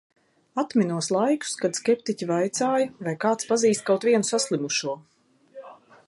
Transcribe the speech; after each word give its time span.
Atminos 0.61 1.09
laikus, 1.15 1.51
kad 1.65 1.75
skeptiķi 1.79 2.27
vaicāja, 2.31 2.87
vai 3.07 3.13
kāds 3.25 3.49
pazīst 3.51 3.85
kaut 3.91 4.09
vienu 4.09 4.29
saslimušo. 4.31 4.97